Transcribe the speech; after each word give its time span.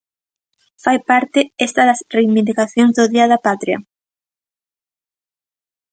Fai 0.83 0.97
parte 1.09 1.39
esta 1.67 1.81
das 1.89 2.03
reivindicacións 2.15 2.93
do 2.99 3.05
Día 3.13 3.27
da 3.31 3.43
Patria? 3.47 3.77